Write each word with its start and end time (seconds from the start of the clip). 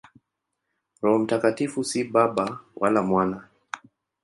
Roho 1.01 1.19
Mtakatifu 1.19 1.83
si 1.83 2.03
Baba 2.03 2.59
wala 2.75 3.01
Mwana. 3.01 3.47